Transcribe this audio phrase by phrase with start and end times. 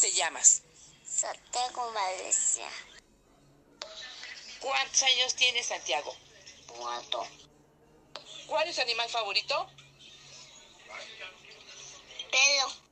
[0.00, 0.62] te llamas?
[1.04, 2.68] Santiago Valencia.
[4.60, 6.16] ¿Cuántos años tienes, Santiago?
[6.66, 7.26] Cuatro.
[8.46, 9.68] ¿Cuál es tu animal favorito?
[12.30, 12.89] Pelo.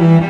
[0.00, 0.29] Thank.